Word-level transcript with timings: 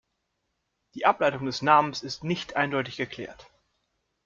Die 0.95 1.05
Ableitung 1.05 1.45
des 1.45 1.61
Namens 1.61 2.01
ist 2.01 2.23
nicht 2.23 2.55
eindeutig 2.55 2.97
geklärt. 2.97 3.45